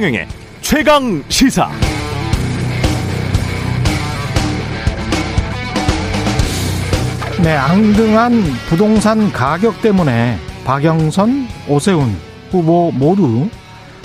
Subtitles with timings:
[0.00, 0.28] 최경영의
[0.62, 1.70] 최강 시사.
[7.42, 12.16] 네, 앙등한 부동산 가격 때문에 박영선, 오세훈
[12.50, 13.50] 후보 모두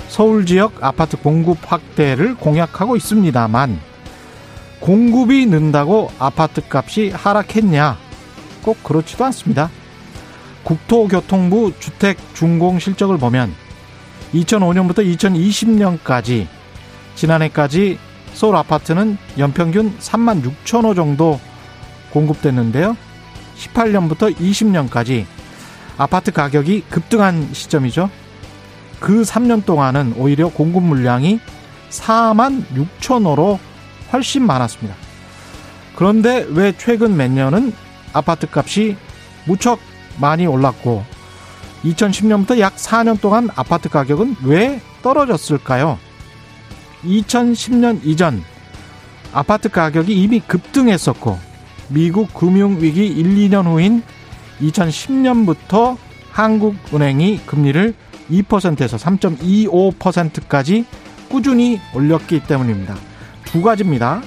[0.08, 3.80] 서울 지역 아파트 공급 확대를 공약하고 있습니다만
[4.80, 7.96] 공급이 는다고 아파트 값이 하락했냐?
[8.62, 9.70] 꼭 그렇지도 않습니다.
[10.62, 13.65] 국토교통부 주택 준공 실적을 보면
[14.34, 16.46] 2005년부터 2020년까지
[17.14, 17.98] 지난해까지
[18.34, 21.40] 서울 아파트는 연평균 3만 6천 호 정도
[22.10, 22.96] 공급됐는데요.
[23.56, 25.24] 18년부터 20년까지
[25.96, 28.10] 아파트 가격이 급등한 시점이죠.
[29.00, 31.40] 그 3년 동안은 오히려 공급 물량이
[31.90, 32.64] 4만
[33.00, 33.58] 6천 호로
[34.12, 34.94] 훨씬 많았습니다.
[35.94, 37.72] 그런데 왜 최근 몇 년은
[38.12, 38.96] 아파트 값이
[39.46, 39.78] 무척
[40.20, 41.04] 많이 올랐고
[41.92, 45.98] 2010년부터 약 4년 동안 아파트 가격은 왜 떨어졌을까요?
[47.04, 48.42] 2010년 이전
[49.32, 51.38] 아파트 가격이 이미 급등했었고
[51.88, 54.02] 미국 금융위기 1, 2년 후인
[54.60, 55.96] 2010년부터
[56.32, 57.94] 한국은행이 금리를
[58.30, 60.84] 2%에서 3.25%까지
[61.28, 62.96] 꾸준히 올렸기 때문입니다.
[63.44, 64.22] 두 가지입니다.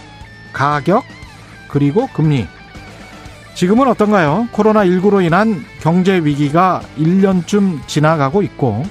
[0.54, 1.04] 가격
[1.68, 2.48] 그리고 금리.
[3.56, 4.48] 지금은 어떤가요?
[4.54, 8.84] 코로나19로 인한 경제 위기가 1년쯤 지나가고 있고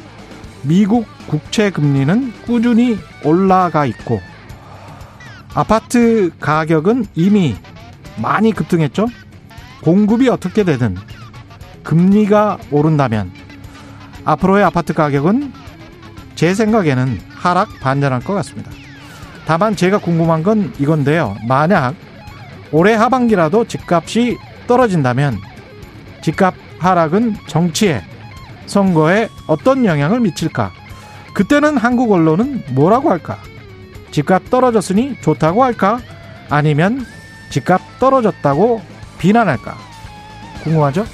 [0.62, 4.20] 미국 국채 금리는 꾸준히 올라가 있고
[5.54, 7.56] 아파트 가격은 이미
[8.16, 9.06] 많이 급등했죠.
[9.82, 10.96] 공급이 어떻게 되든
[11.82, 13.32] 금리가 오른다면
[14.24, 15.52] 앞으로의 아파트 가격은
[16.34, 18.70] 제 생각에는 하락 반전할 것 같습니다.
[19.46, 21.36] 다만 제가 궁금한 건 이건데요.
[21.48, 21.94] 만약
[22.72, 25.38] 올해 하반기라도 집값이 떨어진다면
[26.22, 28.02] 집값 하락은 정치에
[28.66, 30.72] 선거에 어떤 영향을 미칠까?
[31.34, 33.38] 그때는 한국 언론은 뭐라고 할까?
[34.10, 36.00] 집값 떨어졌으니 좋다고 할까?
[36.50, 37.06] 아니면
[37.50, 38.82] 집값 떨어졌다고
[39.18, 39.76] 비난할까?
[40.64, 41.06] 궁금하죠?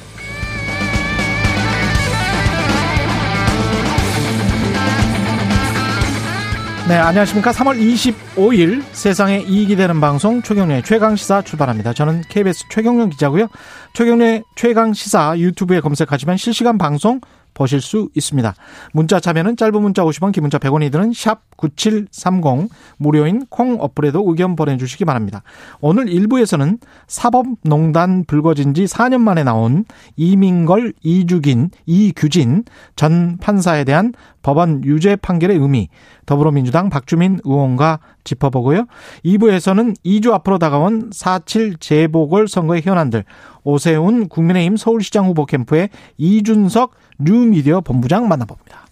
[6.86, 7.50] 네, 안녕하십니까.
[7.50, 11.94] 3월 25일 세상에 이익이 되는 방송 최경련의 최강시사 출발합니다.
[11.94, 13.48] 저는 KBS 최경련 기자고요.
[13.94, 17.22] 최경련의 최강시사 유튜브에 검색하시면 실시간 방송
[17.54, 18.54] 보실 수 있습니다.
[18.92, 22.68] 문자 참여는 짧은 문자 50원, 긴 문자 100원이 드는 샵9730
[22.98, 25.42] 무료인 콩 어플에도 의견 보내주시기 바랍니다.
[25.80, 29.84] 오늘 1부에서는 사법농단 불거진 지 4년 만에 나온
[30.16, 32.64] 이민걸, 이주긴, 이규진
[32.96, 34.12] 전 판사에 대한
[34.42, 35.88] 법원 유죄 판결의 의미
[36.26, 38.86] 더불어민주당 박주민 의원과 짚어보고요.
[39.24, 43.24] 2부에서는 2주 앞으로 다가온 4.7 재보궐선거의 현안들
[43.62, 48.84] 오세훈 국민의힘 서울시장 후보 캠프의 이준석 뉴미디어 본부장 만나봅니다.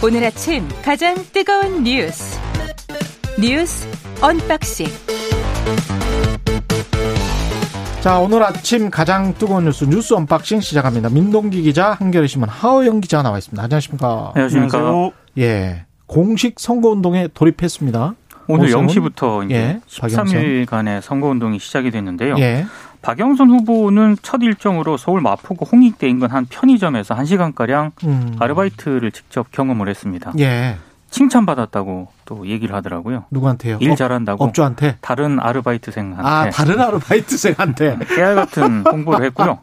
[0.00, 2.38] 오늘 아침 가장 뜨거운 뉴스
[3.40, 3.86] 뉴스
[4.20, 4.86] unboxing
[8.00, 11.08] 자 오늘 아침 가장 뜨거운 뉴스 뉴스 unboxing 시작합니다.
[11.10, 13.60] 민동기 기자 한겨레 신문 하어영 기자 나와 있습니다.
[13.60, 14.32] 안녕하십니까?
[14.34, 15.10] 안녕하십니까?
[15.38, 18.14] 예 공식 선거 운동에 돌입했습니다.
[18.46, 18.86] 오늘 오세훈?
[18.86, 22.36] 0시부터 이제 예, 13일간의 선거 운동이 시작이 됐는데요.
[22.38, 22.66] 예.
[23.02, 28.36] 박영선 후보는 첫 일정으로 서울 마포구 홍익대 인근 한 편의점에서 1시간가량 음.
[28.38, 30.32] 아르바이트를 직접 경험을 했습니다.
[30.38, 30.76] 예.
[31.10, 33.24] 칭찬받았다고 또 얘기를 하더라고요.
[33.30, 33.78] 누구한테요?
[33.80, 34.96] 일 업- 잘한다고 업주한테?
[35.00, 37.98] 다른 아르바이트생한테 아 다른 아르바이트생한테.
[38.14, 39.58] 깨알 같은 홍보를 했고요.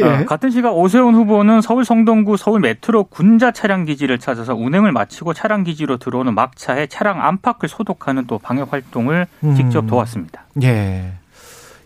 [0.00, 0.04] 예.
[0.04, 5.34] 어, 같은 시각 오세훈 후보는 서울 성동구 서울 메트로 군자 차량 기지를 찾아서 운행을 마치고
[5.34, 9.54] 차량 기지로 들어오는 막차에 차량 안팎을 소독하는 또 방역 활동을 음.
[9.54, 10.42] 직접 도왔습니다.
[10.62, 11.12] 예.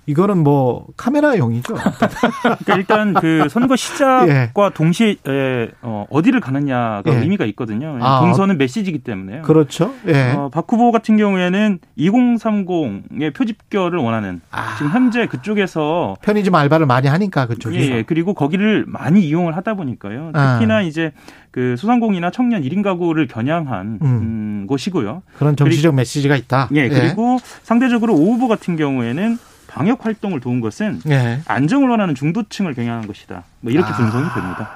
[0.09, 1.75] 이거는 뭐 카메라용이죠.
[2.43, 7.19] 그러니까 일단 그 선거 시작과 동시에 에, 어, 어디를 가느냐가 예.
[7.19, 7.99] 의미가 있거든요.
[8.01, 8.21] 아.
[8.21, 9.43] 동선은 메시지이기 때문에요.
[9.43, 9.93] 그렇죠.
[10.07, 10.33] 예.
[10.33, 17.07] 어, 박 후보 같은 경우에는 2030의 표집결을 원하는 아, 지금 현재 그쪽에서 편의점 알바를 많이
[17.07, 17.85] 하니까 그쪽에서.
[17.85, 18.03] 예, 예.
[18.03, 20.31] 그리고 거기를 많이 이용을 하다 보니까요.
[20.33, 20.55] 아.
[20.55, 21.13] 특히나 이제
[21.51, 24.07] 그 소상공이나 청년 1인 가구를 겨냥한 음.
[24.07, 25.23] 음, 곳이고요.
[25.39, 26.71] 그런 정치적 메시지가 있다.
[26.73, 29.39] 예, 그리고 상대적으로 오 후보 같은 경우에는
[29.69, 31.41] 방역 활동을 도운 것은 예.
[31.47, 33.45] 안정을 원하는 중도층을 겨냥한 것이다.
[33.61, 33.97] 뭐 이렇게 아.
[33.97, 34.71] 분석이 됩니다.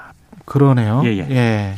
[0.45, 1.03] 그러네요.
[1.05, 1.75] 예, 예.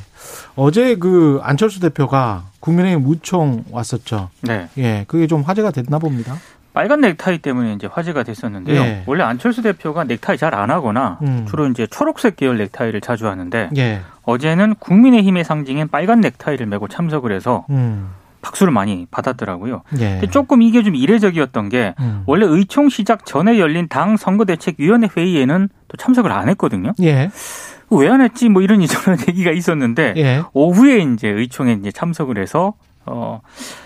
[0.56, 4.30] 어제 그 안철수 대표가 국민의힘 무총 왔었죠.
[4.42, 4.68] 네.
[4.78, 5.04] 예.
[5.08, 6.36] 그게 좀 화제가 됐나 봅니다.
[6.72, 8.80] 빨간 넥타이 때문에 이제 화제가 됐었는데요.
[8.80, 9.02] 예.
[9.06, 11.46] 원래 안철수 대표가 넥타이 잘 안 하거나 음.
[11.48, 14.00] 주로 이제 초록색 계열 넥타이를 자주 하는데 예.
[14.24, 18.08] 어제는 국민의힘의 상징인 빨간 넥타이를 메고 참석을 해서 음.
[18.44, 19.82] 박수를 많이 받았더라고요.
[20.00, 20.20] 예.
[20.30, 22.22] 조금 이게 좀 이례적이었던 게 음.
[22.26, 26.92] 원래 의총 시작 전에 열린 당 선거대책위원회 회의에는 또 참석을 안 했거든요.
[27.02, 27.30] 예.
[27.90, 28.50] 왜안 했지?
[28.50, 30.42] 뭐 이런 이저런 얘기가 있었는데 예.
[30.52, 32.74] 오후에 이제 의총에 이제 참석을 해서
[33.06, 33.40] 어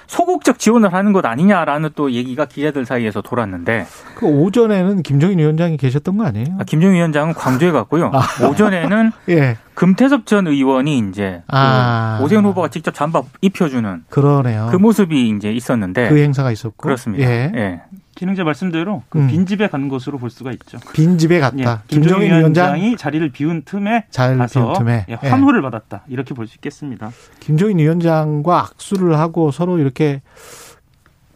[0.06, 3.87] 소극적 지원을 하는 것 아니냐라는 또 얘기가 기자들 사이에서 돌았는데
[4.17, 6.47] 그 오전에는 김정인 위원장이 계셨던 거 아니에요?
[6.59, 8.11] 아, 김정인 위원장은 광주에 갔고요.
[8.49, 9.56] 오전에는 예.
[9.75, 12.20] 금태섭 전 의원이 이제 그 아.
[12.23, 14.69] 오세훈 후보가 직접 잠바 입혀주는 그러네요.
[14.70, 16.76] 그 모습이 이제 있었는데 그 행사가 있었고.
[16.76, 17.25] 그렇습니다.
[17.25, 17.53] 예.
[17.55, 17.82] 예.
[18.19, 19.29] 진행자 말씀대로 그 음.
[19.29, 20.79] 빈집에 간 것으로 볼 수가 있죠.
[20.93, 21.82] 빈집에 갔다.
[21.85, 25.06] 예, 김정인 위원장 이 자리를 비운 틈에 잘 가서 비운 틈에.
[25.09, 25.29] 예, 예.
[25.29, 27.11] 환호를 받았다 이렇게 볼 수 있겠습니다.
[27.38, 30.20] 김정인 위원장과 악수를 하고 서로 이렇게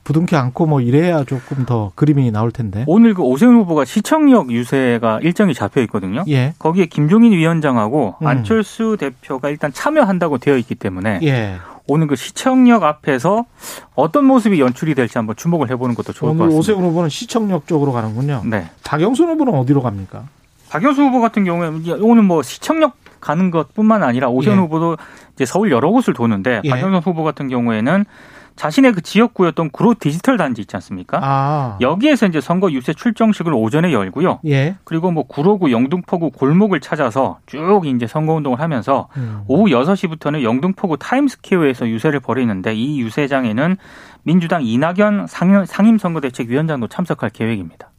[0.04, 2.82] 부둥켜 안고 뭐 이래야 조금 더 그림이 나올 텐데.
[2.88, 6.24] 오늘 그 오세훈 후보가 시청역 유세가 일정이 잡혀 있거든요.
[6.28, 6.54] 예.
[6.58, 8.26] 거기에 김종인 위원장하고 음.
[8.26, 11.58] 안철수 대표가 일단 참여한다고 되어 있기 때문에 예.
[11.92, 13.44] 오늘 그 시청역 앞에서
[13.94, 16.58] 어떤 모습이 연출이 될지 한번 주목을 해보는 것도 좋을 것 오늘 같습니다.
[16.58, 18.42] 오세훈 후보는 시청역 쪽으로 가는군요.
[18.46, 18.70] 네.
[18.82, 20.24] 박영선 후보는 어디로 갑니까?
[20.70, 21.68] 박영선 후보 같은 경우에
[22.00, 24.62] 오늘 뭐 시청역 가는 것뿐만 아니라 오세훈 예.
[24.62, 24.96] 후보도
[25.34, 26.70] 이제 서울 여러 곳을 도는데 예.
[26.70, 28.06] 박영선 후보 같은 경우에는
[28.56, 31.20] 자신의 그 지역구였던 구로 디지털 단지 있지 않습니까?
[31.22, 31.78] 아.
[31.80, 34.40] 여기에서 이제 선거 유세 출정식을 오전에 열고요.
[34.46, 34.76] 예.
[34.84, 39.42] 그리고 뭐 구로구, 영등포구 골목을 찾아서 쭉 이제 선거 운동을 하면서 음.
[39.46, 43.76] 오후 6시부터는 영등포구 타임스퀘어에서 유세를 벌이는데 이 유세장에는
[44.24, 47.91] 민주당 이낙연 상임- 상임선거대책위원장도 참석할 계획입니다.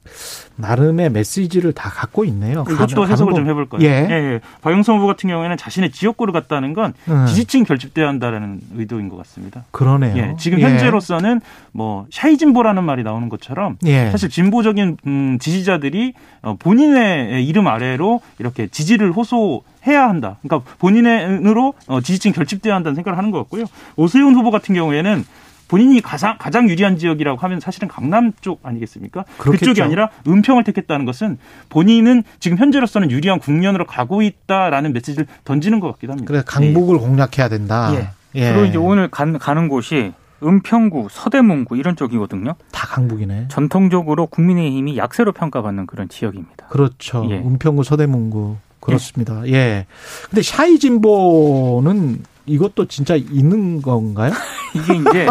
[0.56, 2.64] 나름의 메시지를 다 갖고 있네요.
[2.70, 3.40] 이것도 가는 해석을 거.
[3.40, 3.86] 좀 해볼 거예요.
[3.86, 4.08] 예.
[4.10, 7.26] 예, 박영선 후보 같은 경우에는 자신의 지역구를 갔다는 건 음.
[7.26, 9.64] 지지층 결집돼야 한다는 의도인 것 같습니다.
[9.72, 10.16] 그러네요.
[10.18, 10.64] 예, 지금 예.
[10.64, 11.42] 현재로서는
[11.72, 14.10] 뭐 샤이 진보라는 말이 나오는 것처럼 예.
[14.12, 16.14] 사실 진보적인 음, 지지자들이
[16.44, 20.38] 어, 본인의 이름 아래로 이렇게 지지를 호소 해야 한다.
[20.44, 23.66] 그러니까 본인으로 어, 지지층 결집돼야 한다는 생각을 하는 것 같고요.
[23.96, 25.26] 오세훈 후보 같은 경우에는
[25.68, 29.26] 본인이 가장, 가장 유리한 지역이라고 하면 사실은 강남 쪽 아니겠습니까?
[29.38, 29.66] 그렇겠죠.
[29.66, 31.38] 그쪽이 아니라 은평을 택했다는 것은
[31.70, 36.28] 본인은 지금 현재로서는 유리한 국면으로 가고 있다라는 메시지를 던지는 것 같기도 합니다.
[36.28, 37.92] 그래 강북을 공략해야 된다.
[37.96, 38.10] 예.
[38.36, 38.52] 예.
[38.52, 40.14] 그리고 이제 오늘 간, 가는 곳이
[40.44, 42.56] 은평구, 서대문구 이런 쪽이거든요.
[42.72, 43.48] 다 강북이네.
[43.48, 46.68] 전통적으로 국민의힘이 약세로 평가받는 그런 지역입니다.
[46.68, 47.26] 그렇죠.
[47.30, 47.36] 예.
[47.38, 49.48] 은평구 서대문구 그렇습니다.
[49.48, 49.86] 예.
[50.30, 54.32] 근데 샤이 진보는 이것도 진짜 있는 건가요?
[54.76, 55.28] 이게 이제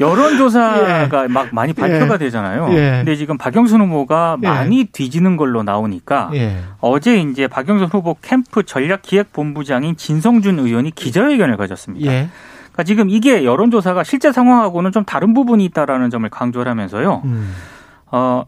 [0.00, 2.18] 여론조사가 막 많이 발표가 예.
[2.18, 2.68] 되잖아요.
[2.72, 2.90] 예.
[2.98, 4.46] 근데 지금 박영순 후보가 예.
[4.46, 6.58] 많이 뒤지는 걸로 나오니까 예.
[6.80, 12.10] 어제 이제 박영선 후보 캠프 전략기획본부장인 진성준 의원이 기자회견을 가졌습니다.
[12.10, 12.28] 예.
[12.72, 17.22] 그러니까 지금 이게 여론조사가 실제 상황하고는 좀 다른 부분이 있다라는 점을 강조를 하면서요.
[17.24, 17.52] 음.
[18.06, 18.44] 어,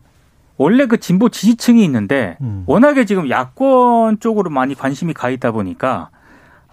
[0.57, 2.65] 원래 그 진보 지지층이 있는데 음.
[2.67, 6.11] 워낙에 지금 야권 쪽으로 많이 관심이 가 있다 보니까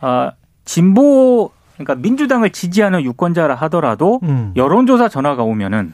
[0.02, 0.30] 어,
[0.68, 4.52] 진보 그러니까 민주당을 지지하는 유권자라 하더라도 음.
[4.56, 5.94] 여론조사 전화가 오면은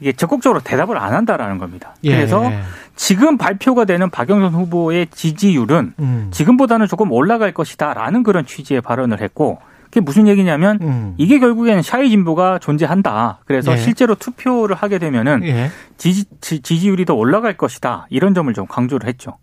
[0.00, 1.94] 이게 적극적으로 대답을 안 한다라는 겁니다.
[2.04, 2.14] 예.
[2.14, 2.50] 그래서
[2.96, 6.28] 지금 발표가 되는 박영선 후보의 지지율은 음.
[6.30, 11.14] 지금보다는 조금 올라갈 것이다라는 그런 취지의 발언을 했고 그게 무슨 얘기냐면 음.
[11.18, 13.40] 이게 결국에는 샤이 진보가 존재한다.
[13.44, 13.76] 그래서 예.
[13.76, 15.70] 실제로 투표를 하게 되면은 예.
[15.98, 18.06] 지지, 지, 지율이 더 올라갈 것이다.
[18.08, 19.36] 이런 점을 좀 강조를 했죠.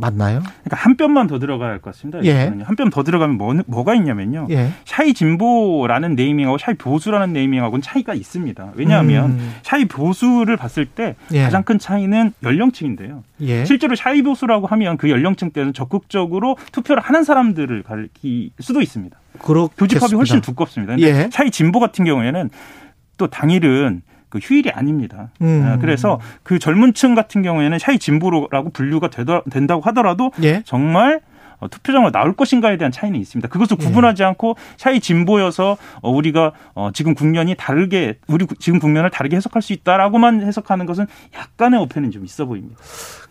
[0.00, 0.40] 맞나요?
[0.64, 2.24] 그러니까 한 뼘만 더 들어가야 할 것 같습니다.
[2.24, 2.52] 예.
[2.64, 4.46] 한뼘 더 들어가면 뭐, 뭐가 있냐면요.
[4.50, 4.70] 예.
[4.84, 8.72] shy 진보라는 naming하고 shy 보수라는 naming하고는 차이가 있습니다.
[8.74, 9.54] 왜냐하면 음.
[9.62, 11.42] shy 보수를 봤을 때 예.
[11.42, 13.24] 가장 큰 차이는 연령층인데요.
[13.40, 13.64] 예.
[13.64, 18.08] 실제로 shy 보수라고 하면 그 연령층 때는 적극적으로 투표를 하는 사람들을 가릴
[18.60, 19.18] 수도 있습니다.
[19.40, 19.74] 그렇겠습니다.
[19.78, 20.94] 교집합이 훨씬 두껍습니다.
[20.96, 21.28] 근데 예.
[21.32, 22.50] shy 진보 같은 경우에는
[23.16, 25.30] 또 당일은 그 휴일이 아닙니다.
[25.40, 25.64] 음.
[25.66, 30.62] 아, 그래서 그 젊은층 같은 경우에는 shy 진보라고 분류가 되더, 된다고 하더라도 예.
[30.66, 31.20] 정말
[31.60, 33.48] 어, 투표장으로 나올 것인가에 대한 차이는 있습니다.
[33.48, 33.84] 그것을 예.
[33.84, 39.34] 구분하지 않고 shy 진보여서 어, 우리가 어, 지금 국면이 다르게 우리 구- 지금 국면을 다르게
[39.34, 41.06] 해석할 수 있다라고만 해석하는 것은
[41.36, 42.76] 약간의 어폐는 좀 있어 보입니다.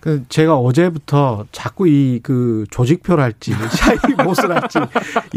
[0.02, 4.80] 그 제가 어제부터 자꾸 이 그 조직표랄지 shy 보수랄지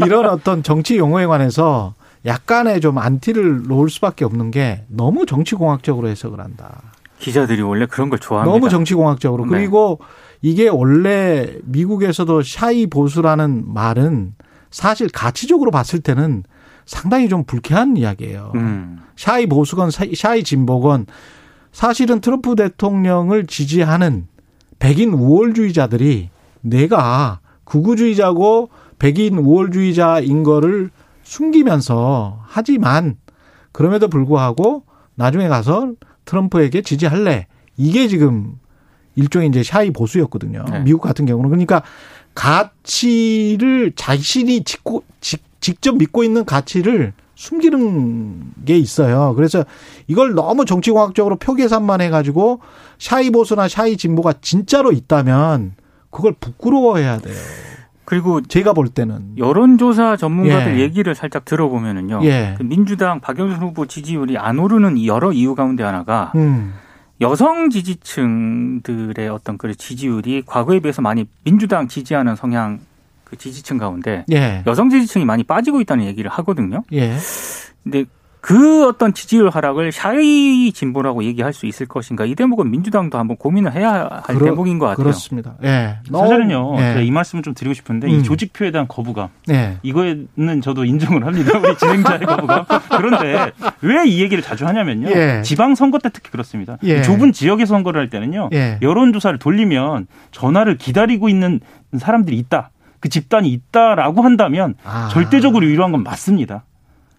[0.03, 1.93] 이런 어떤 정치 용어에 관해서
[2.25, 6.81] 약간의 좀 안티를 놓을 수밖에 없는 게 너무 정치공학적으로 해석을 한다.
[7.19, 8.51] 기자들이 원래 그런 걸 좋아합니다.
[8.53, 9.45] 너무 정치공학적으로.
[9.45, 9.49] 네.
[9.51, 9.99] 그리고
[10.41, 14.33] 이게 원래 미국에서도 shy 보수라는 말은
[14.71, 16.43] 사실 가치적으로 봤을 때는
[16.85, 18.51] 상당히 좀 불쾌한 이야기예요.
[18.55, 18.99] 음.
[19.15, 21.05] shy 보수건 사- shy 진보건
[21.71, 24.27] 사실은 트럼프 대통령을 지지하는
[24.79, 26.29] 백인 우월주의자들이
[26.61, 30.89] 내가 극우주의자고 백인 우월주의자인 거를
[31.31, 33.15] 숨기면서 하지만
[33.71, 34.83] 그럼에도 불구하고
[35.15, 35.93] 나중에 가서
[36.25, 37.47] 트럼프에게 지지할래.
[37.77, 38.59] 이게 지금
[39.15, 40.65] 일종의 이제 샤이 보수였거든요.
[40.69, 40.79] 네.
[40.81, 41.49] 미국 같은 경우는.
[41.49, 41.83] 그러니까
[42.35, 49.33] 가치를 자신이 짓고, 직, 직접 믿고 있는 가치를 숨기는 게 있어요.
[49.33, 49.63] 그래서
[50.07, 52.59] 이걸 너무 정치공학적으로 표계산만 해가지고
[52.99, 55.75] 샤이 보수나 샤이 진보가 진짜로 있다면
[56.09, 57.35] 그걸 부끄러워해야 돼요.
[58.11, 60.81] 그리고 제가 볼 때는 여론조사 전문가들 예.
[60.81, 62.19] 얘기를 살짝 들어보면은요.
[62.23, 62.55] 예.
[62.57, 66.73] 그 민주당 박영선 후보 지지율이 안 오르는 이 여러 이유 가운데 하나가 음.
[67.21, 72.81] 여성 지지층들의 어떤 그 지지율이 과거에 비해서 많이 민주당 지지하는 성향
[73.23, 74.61] 그 지지층 가운데 예.
[74.67, 76.83] 여성 지지층이 많이 빠지고 있다는 얘기를 하거든요.
[76.91, 77.15] 예.
[77.81, 78.03] 근데
[78.41, 83.73] 그 어떤 지지율 하락을 샤이 진보라고 얘기할 수 있을 것인가 이 대목은 민주당도 한번 고민을
[83.73, 85.03] 해야 할 그렇- 대목인 것 같아요.
[85.03, 85.53] 그렇습니다.
[85.63, 85.97] 예.
[86.11, 86.81] 사실은요, 예.
[86.81, 88.11] 제가 이 말씀을 좀 드리고 싶은데 음.
[88.11, 89.77] 이 조직표에 대한 거부감 예.
[89.83, 91.59] 이거에는 저도 인정을 합니다.
[91.59, 92.65] 우리 진행자의 거부감.
[92.97, 95.09] 그런데 왜 이 얘기를 자주 하냐면요.
[95.11, 95.41] 예.
[95.43, 96.77] 지방 선거 때 특히 그렇습니다.
[96.83, 97.03] 예.
[97.03, 98.49] 좁은 지역에 선거를 할 때는요.
[98.53, 98.79] 예.
[98.81, 101.59] 여론 조사를 돌리면 전화를 기다리고 있는
[101.95, 102.71] 사람들이 있다.
[102.99, 105.09] 그 집단이 있다라고 한다면 아.
[105.11, 106.63] 절대적으로 유효한 건 맞습니다.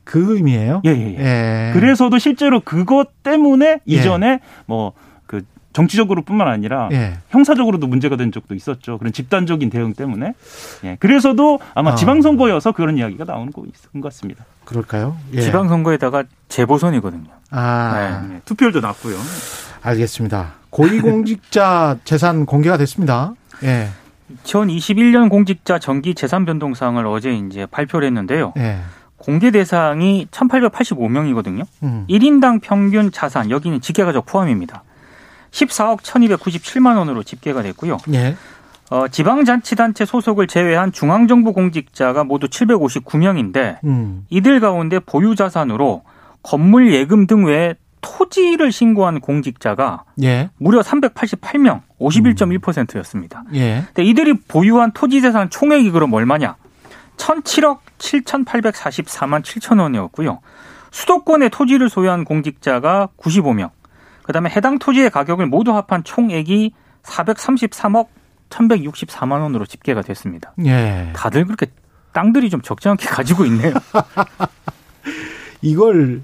[0.05, 0.83] 그 의미예요?
[0.85, 1.19] 예, 예, 예.
[1.19, 1.73] 예.
[1.73, 4.93] 그래서도 실제로 그것 때문에 이전에 뭐
[5.33, 5.41] 그
[5.73, 7.15] 정치적으로뿐만 아니라 예.
[7.31, 8.99] 형사적으로도 문제가 된 적도 있었죠.
[8.99, 10.35] 그런 집단적인 대응 때문에.
[10.85, 10.97] 예.
[11.01, 11.95] 그래서도 아마 아.
[11.95, 13.65] 지방선거여서 그런 이야기가 나오는 것
[14.03, 14.45] 같습니다.
[14.67, 15.17] 그럴까요?
[15.33, 15.41] 예.
[15.41, 17.31] 지방선거에다가 재보선이거든요.
[17.51, 18.27] 아.
[18.29, 18.41] 네.
[18.45, 19.17] 투표율도 낮고요.
[19.81, 20.53] 알겠습니다.
[20.69, 23.33] 고위공직자 재산 공개가 됐습니다.
[23.63, 23.89] 예.
[24.45, 28.53] 2021년 공직자 정기 재산 변동 사항을 어제 이제 발표를 했는데요.
[28.59, 28.81] 예.
[29.23, 31.65] 공개 대상이 1,885명이거든요.
[31.83, 32.05] 음.
[32.09, 34.83] 1인당 평균 자산 여기는 직계가족 포함입니다.
[35.53, 37.99] 14억 1,297만 원으로 집계가 됐고요.
[38.15, 38.37] 예.
[38.91, 44.27] 어, 지방자치단체 소속을 제외한 중앙정부 공직자가 모두 759명인데 음.
[44.29, 46.03] 이들 가운데 보유 자산으로
[46.43, 50.51] 건물 예금 등 외에 토지를 신고한 공직자가 예.
[50.59, 53.45] 무려 388명, 51.1%였습니다.
[53.55, 53.85] 예.
[53.87, 56.57] 근데 이들이 보유한 토지 재산 총액이 그럼 얼마냐?
[57.17, 60.41] 1,007억 7,844만 7천 원이었고요.
[60.91, 63.71] 수도권의 토지를 소유한 공직자가 95명.
[64.25, 68.09] 그다음에 해당 토지의 가격을 모두 합한 총액이 433억
[68.51, 70.53] 1,164만 원으로 집계가 됐습니다.
[70.67, 71.11] 예.
[71.15, 71.67] 다들 그렇게
[72.13, 73.73] 땅들이 좀 적지 않게 가지고 있네요.
[75.63, 76.23] 이걸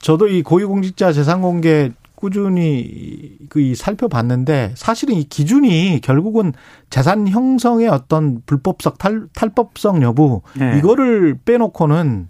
[0.00, 6.52] 저도 이 고위공직자 재산 공개 꾸준히 그이 살펴봤는데 사실은 이 기준이 결국은
[6.90, 10.78] 재산 형성의 어떤 불법성 탈, 탈법성 여부 네.
[10.78, 12.28] 이거를 빼놓고는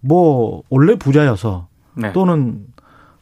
[0.00, 2.12] 뭐 원래 부자여서 네.
[2.12, 2.64] 또는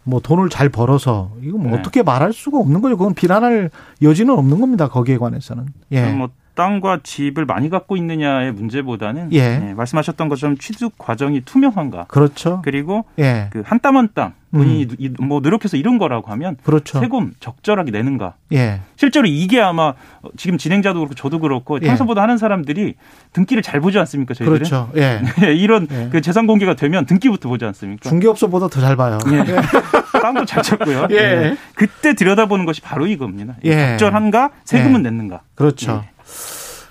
[0.05, 1.79] 뭐 돈을 잘 벌어서 이거 뭐 네.
[1.79, 2.99] 어떻게 말할 수가 없는 거죠.
[2.99, 3.71] 그건 비난할
[4.03, 4.89] 여지는 없는 겁니다.
[4.89, 5.65] 거기에 관해서는.
[5.93, 6.13] 예.
[6.13, 9.59] 뭐 땅과 집을 많이 갖고 있느냐의 문제보다는 예.
[9.59, 12.61] 네, 말씀하셨던 것처럼 취득 과정이 투명한가 그렇죠.
[12.65, 13.49] 그리고 예.
[13.51, 16.99] 그한 땀 한땀 본인이 이- 뭐 노력해서 이룬 거라고 하면 그렇죠.
[17.01, 18.81] 세금 적절하게 내는가 예.
[18.97, 19.95] 실제로 이게 아마
[20.37, 21.87] 지금 진행자도 그렇고 저도 그렇고 예.
[21.87, 22.95] 평소보다 하는 사람들이
[23.33, 24.91] 등기를 잘 보지 않습니까 저희들은 그렇죠.
[24.97, 25.21] 예.
[25.55, 26.09] 이런 예.
[26.11, 29.19] 그 재산 공개가 되면 등기부터 보지 않습니까 중개업소보다 더 잘 봐요.
[30.21, 31.17] 땅도 잘 쳤고요 예.
[31.17, 31.57] 예.
[31.75, 33.91] 그때 들여다보는 것이 바로 이겁니다 예.
[33.97, 35.11] 적절한가 세금은 예.
[35.11, 36.03] 냈는가 그렇죠.
[36.05, 36.11] 예.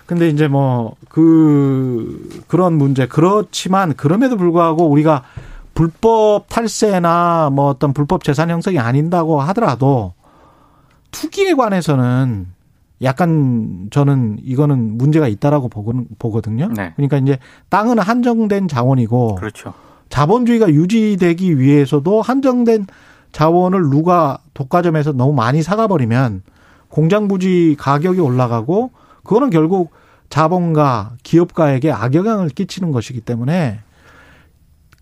[0.05, 5.23] 근데 이제 뭐 그 그런 문제 그렇지만 그럼에도 불구하고 우리가
[5.79, 10.11] 불법 탈세나 뭐 어떤 불법 재산 형성이 아닌다고 하더라도
[11.11, 12.47] 투기에 관해서는
[13.01, 16.67] 약간 저는 이거는 문제가 있다라고 보거든- 보거든요.
[16.75, 16.91] 네.
[16.97, 19.73] 그러니까 이제 땅은 한정된 자원이고 그렇죠.
[20.09, 22.85] 자본주의가 유지되기 위해서도 한정된
[23.31, 26.41] 자원을 누가 독과점에서 너무 많이 사가 버리면
[26.89, 28.91] 공장 부지 가격이 올라가고
[29.23, 29.91] 그거는 결국
[30.27, 33.79] 자본가 기업가에게 악영향을 끼치는 것이기 때문에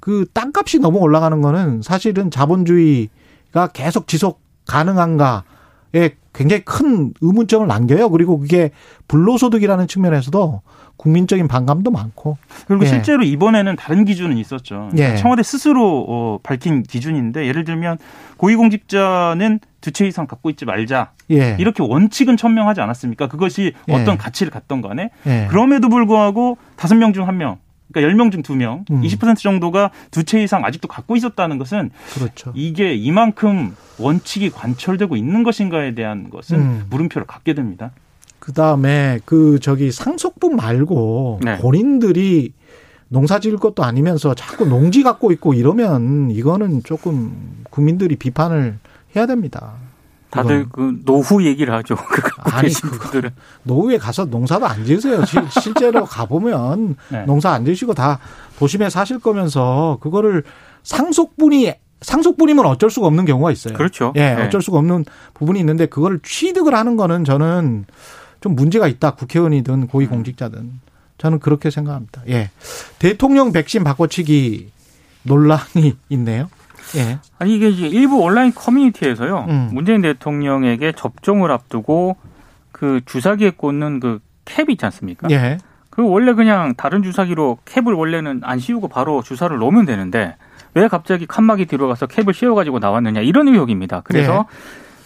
[0.08, 8.10] 그 땅값이 너무 올라가는 거는 사실은 자본주의가 계속 지속 가능한가에 굉장히 큰 의문점을 남겨요.
[8.12, 8.72] 그리고 그게
[9.10, 10.62] 불로소득이라는 측면에서도
[10.96, 12.38] 국민적인 반감도 많고.
[12.68, 12.88] 그리고 예.
[12.88, 14.92] 실제로 이번에는 다른 기준은 있었죠.
[14.98, 15.18] 예.
[15.18, 17.98] 청와대 스스로 어, 밝힌 기준인데 예를 들면
[18.38, 21.58] 고위공직자는 두 채 이상 갖고 있지 말자 예.
[21.60, 23.28] 이렇게 원칙은 천명하지 않았습니까?
[23.28, 23.94] 그것이 예.
[23.94, 25.48] 어떤 가치를 갖던 간에 예.
[25.50, 27.58] 그럼에도 불구하고 다섯 명 중 한 명,
[27.92, 29.02] 그러니까 열명중두 명, 음.
[29.02, 32.52] 20% 정도가 두 채 이상 아직도 갖고 있었다는 것은 그렇죠.
[32.56, 36.86] 이게 이만큼 원칙이 관철되고 있는 것인가에 대한 것은 음.
[36.90, 37.92] 물음표를 갖게 됩니다.
[38.40, 41.58] 그 다음에 그 저기 상속분 말고 네.
[41.60, 42.54] 본인들이
[43.10, 48.80] 농사 지을 것도 아니면서 자꾸 농지 갖고 있고 이러면 이거는 조금 국민들이 비판을
[49.16, 49.74] 해야 됩니다.
[50.30, 50.68] 다들.
[50.72, 51.96] 그 노후 얘기를 하죠.
[52.10, 53.30] 그 아니, 분들은.
[53.64, 55.24] 노후에 가서 농사도 안 지으세요.
[55.26, 57.24] 시- 실제로 가 보면 네.
[57.26, 58.20] 농사 안 지으시고 다
[58.60, 60.44] 도심에 사실 거면서 그거를
[60.84, 63.74] 상속분이 상속분이면 어쩔 수가 없는 경우가 있어요.
[63.74, 64.14] 그렇죠.
[64.16, 64.46] 예, 네.
[64.46, 67.86] 어쩔 수가 없는 부분이 있는데 그거를 취득을 하는 거는 저는
[68.42, 69.12] 좀 문제가 있다.
[69.16, 70.80] 국회의원이든 고위공직자든
[71.18, 72.22] 저는 그렇게 생각합니다.
[72.30, 72.52] 예.
[73.00, 74.72] 대통령 백신 바꿔치기
[75.24, 76.50] 논란이 있네요.
[76.96, 77.20] 예.
[77.40, 79.46] 아니 이게 일부 온라인 커뮤니티에서요.
[79.50, 79.70] 음.
[79.74, 82.18] 문재인 대통령에게 접종을 앞두고
[82.72, 85.28] 그 주사기에 꽂는 그 캡 있지 않습니까?
[85.30, 85.58] 예.
[85.90, 90.36] 그 원래 그냥 다른 주사기로 캡을 원래는 안 씌우고 바로 주사를 놓으면 되는데
[90.74, 94.02] 왜 갑자기 칸막이 뒤로 가서 캡을 씌워가지고 나왔느냐 이런 의혹입니다.
[94.04, 94.46] 그래서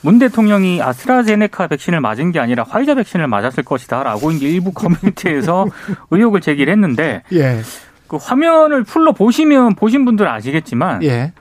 [0.01, 5.65] 문 대통령이 아스트라제네카 백신을 맞은 게 아니라 화이자 백신을 맞았을 것이다라고 이제 일부 커뮤니티에서
[6.11, 7.61] 의혹을 제기를 했는데 예.
[8.07, 11.31] 그 화면을 풀로 보시면 보신 분들 은 아시겠지만 예.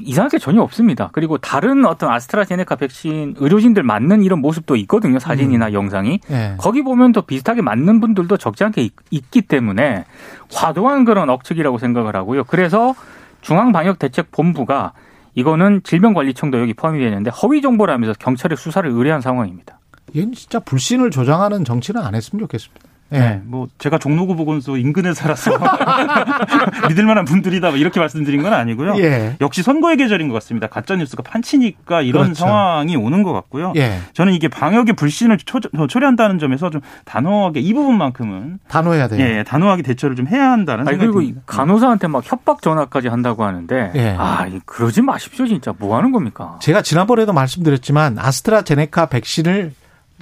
[0.00, 1.10] 이상할 게 전혀 없습니다.
[1.12, 5.18] 그리고 다른 어떤 아스트라제네카 백신 의료진들 맞는 이런 모습도 있거든요.
[5.18, 6.20] 사진이나 영상이.
[6.30, 6.54] 예.
[6.58, 10.04] 거기 보면 또 비슷하게 맞는 분들도 적지 않게 있, 있기 때문에
[10.52, 12.44] 과도한 그런 억측이라고 생각을 하고요.
[12.44, 12.94] 그래서
[13.40, 14.92] 중앙방역대책본부가
[15.34, 19.78] 이거는 질병관리청도 여기 포함이 되는데 허위 정보라면서 경찰에 수사를 의뢰한 상황입니다.
[20.12, 22.89] 이건 진짜 불신을 조장하는 정치는 안 했으면 좋겠습니다.
[23.12, 23.18] 예.
[23.18, 25.50] 네, 뭐 제가 종로구 보건소 인근에 살아서
[26.88, 28.94] 믿을 만한 분들이다 뭐 이렇게 말씀드린 건 아니고요.
[28.98, 29.36] 예.
[29.40, 30.66] 역시 선거의 계절인 것 같습니다.
[30.68, 32.44] 가짜 뉴스가 판치니까 이런 그렇죠.
[32.44, 33.72] 상황이 오는 것 같고요.
[33.76, 33.98] 예.
[34.14, 39.20] 저는 이게 방역의 불신을 초, 초래한다는 점에서 좀 단호하게 이 부분만큼은 단호해야 돼요.
[39.20, 41.42] 예, 단호하게 대처를 좀 해야 한다는 아니 생각이 그리고 이 듭니다.
[41.46, 44.14] 간호사한테 막 협박 전화까지 한다고 하는데 예.
[44.18, 46.58] 아 이- 그러지 마십시오 진짜 뭐 하는 겁니까?
[46.60, 49.72] 제가 지난번에도 말씀드렸지만 아스트라제네카 백신을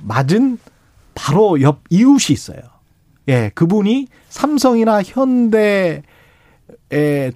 [0.03, 0.59] 맞은
[1.15, 2.59] 바로 옆 이웃이 있어요.
[3.29, 6.03] 예, 그분이 삼성이나 현대의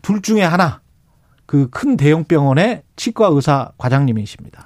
[0.02, 0.80] 둘 중에 하나
[1.46, 4.64] 그 큰 대형 병원의 치과 의사 과장님이십니다.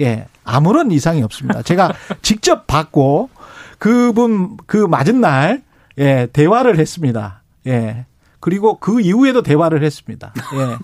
[0.00, 1.62] 예, 아무런 이상이 없습니다.
[1.62, 3.30] 제가 직접 받고
[3.78, 5.62] 그분 그 맞은 날
[5.98, 7.42] 예, 대화를 했습니다.
[7.66, 8.06] 예.
[8.40, 10.32] 그리고 그 이후에도 대화를 했습니다.
[10.36, 10.76] 예.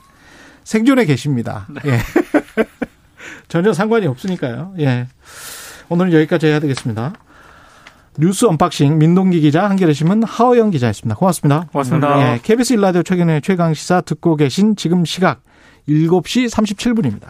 [0.63, 1.67] 생존해 계십니다.
[1.87, 1.99] 예.
[3.49, 4.75] 전혀 상관이 없으니까요.
[4.79, 5.09] 예.
[5.89, 7.15] 오늘은 여기까지 해야 되겠습니다.
[8.21, 11.15] 뉴스 unboxing 민동기 기자 한겨레 신문 하어영 기자였습니다.
[11.15, 11.69] 고맙습니다.
[11.71, 12.35] 고맙습니다.
[12.35, 15.43] 예, KBS 일라디오 최경영의 최강 시사 듣고 계신 지금 시각
[15.89, 17.29] 7시 37분입니다.